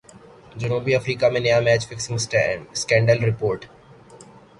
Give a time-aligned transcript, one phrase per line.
[0.55, 2.17] جنوبی افریقہ میں نیا میچ فکسنگ
[2.75, 3.65] سکینڈل رپورٹ